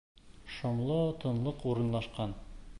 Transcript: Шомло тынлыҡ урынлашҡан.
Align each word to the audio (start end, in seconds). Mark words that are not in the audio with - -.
Шомло 0.53 0.97
тынлыҡ 1.25 1.63
урынлашҡан. 1.75 2.37